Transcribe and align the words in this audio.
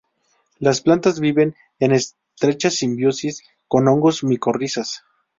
Las 0.57 0.81
plantas 0.81 1.19
viven 1.19 1.55
en 1.79 1.91
estrecha 1.91 2.71
simbiosis 2.71 3.43
con 3.67 3.87
hongos 3.87 4.23
micorrizas. 4.23 5.03